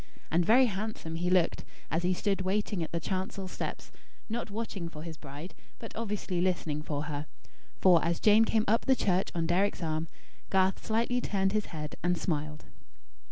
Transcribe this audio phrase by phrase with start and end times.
[0.31, 3.91] And very handsome he looked, as he stood waiting at the chancel steps;
[4.29, 7.27] not watching for his bride; but obviously listening for her;
[7.77, 10.07] for, as Jane came up the church on Deryck's arm,
[10.49, 12.65] Garth slightly turned his head and smiled.